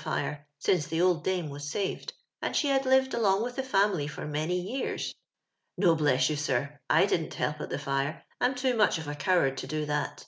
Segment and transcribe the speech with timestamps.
[0.00, 3.62] ^ ijro since tlio old damo was saved, for she hnd livod alon^' with the
[3.62, 5.14] family for many years.
[5.76, 5.94] No.
[5.94, 6.80] blis i you, sir!
[6.90, 9.90] 1 didn't help at the lire; I'm too muoh of a coward tn do th.
[9.90, 10.24] if.